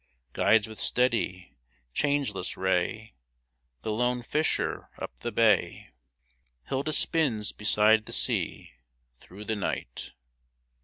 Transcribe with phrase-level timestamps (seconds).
[0.33, 1.53] Guides with steady,
[1.93, 3.13] changeless ray
[3.83, 5.89] The lone fisher up the bay,
[6.67, 8.71] Hilda spins beside the sea,
[9.19, 10.13] Through the night